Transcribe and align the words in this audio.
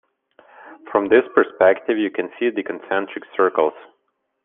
From 0.91 1.09
this 1.09 1.21
perspective 1.35 1.95
you 1.99 2.09
can 2.09 2.31
see 2.39 2.49
the 2.49 2.63
concentric 2.63 3.23
circles. 3.37 3.73